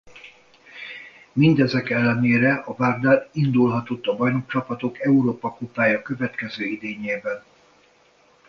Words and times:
Mindezek 1.33 1.89
ellenére 1.89 2.53
a 2.53 2.75
Vardar 2.75 3.29
indulhatott 3.33 4.05
a 4.07 4.15
Bajnokcsapatok 4.15 4.99
Európa-kupája 4.99 6.01
következő 6.01 6.65
idényében. 6.65 7.43